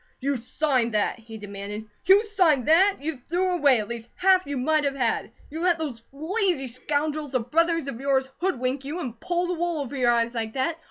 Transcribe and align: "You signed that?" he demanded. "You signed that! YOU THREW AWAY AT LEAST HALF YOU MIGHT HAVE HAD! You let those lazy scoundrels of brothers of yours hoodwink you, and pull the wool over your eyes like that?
"You 0.19 0.35
signed 0.35 0.95
that?" 0.95 1.19
he 1.19 1.37
demanded. 1.37 1.87
"You 2.07 2.23
signed 2.23 2.67
that! 2.67 2.97
YOU 3.01 3.21
THREW 3.29 3.51
AWAY 3.57 3.79
AT 3.81 3.87
LEAST 3.87 4.09
HALF 4.15 4.47
YOU 4.47 4.57
MIGHT 4.57 4.85
HAVE 4.85 4.95
HAD! 4.95 5.31
You 5.51 5.59
let 5.59 5.77
those 5.77 6.01
lazy 6.11 6.65
scoundrels 6.65 7.35
of 7.35 7.51
brothers 7.51 7.85
of 7.85 8.01
yours 8.01 8.31
hoodwink 8.39 8.83
you, 8.83 8.99
and 8.99 9.19
pull 9.19 9.45
the 9.45 9.53
wool 9.53 9.79
over 9.79 9.95
your 9.95 10.09
eyes 10.09 10.33
like 10.33 10.53
that? 10.53 10.79